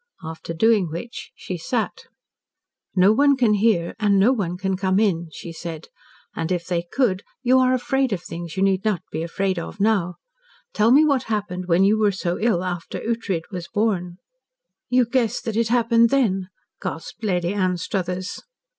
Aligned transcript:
After 0.23 0.51
doing 0.51 0.89
which 0.89 1.31
she 1.35 1.59
sat. 1.59 2.05
"No 2.95 3.11
one 3.13 3.37
can 3.37 3.53
hear 3.53 3.93
and 3.99 4.19
no 4.19 4.33
one 4.33 4.57
can 4.57 4.75
come 4.75 4.97
in," 4.99 5.29
she 5.31 5.53
said. 5.53 5.89
"And 6.35 6.51
if 6.51 6.65
they 6.65 6.81
could, 6.91 7.21
you 7.43 7.59
are 7.59 7.71
afraid 7.71 8.11
of 8.11 8.23
things 8.23 8.57
you 8.57 8.63
need 8.63 8.83
not 8.83 9.03
be 9.11 9.21
afraid 9.21 9.59
of 9.59 9.79
now. 9.79 10.15
Tell 10.73 10.89
me 10.89 11.05
what 11.05 11.25
happened 11.25 11.67
when 11.67 11.83
you 11.83 11.99
were 11.99 12.11
so 12.11 12.39
ill 12.39 12.63
after 12.63 12.99
Ughtred 12.99 13.43
was 13.51 13.67
born." 13.71 14.17
"You 14.89 15.05
guessed 15.05 15.45
that 15.45 15.55
it 15.55 15.67
happened 15.67 16.09
then," 16.09 16.49
gasped 16.81 17.23
Lady 17.23 17.53
Anstruthers. 17.53 18.39